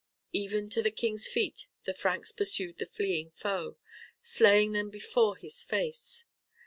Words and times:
Even 0.33 0.67
to 0.71 0.81
the 0.81 0.89
King's 0.89 1.27
feet 1.27 1.67
the 1.83 1.93
Franks 1.93 2.31
pursued 2.31 2.79
the 2.79 2.87
fleeing 2.87 3.29
foe, 3.35 3.77
slaying 4.23 4.71
them 4.71 4.89
before 4.89 5.35
his 5.35 5.61
face. 5.61 6.25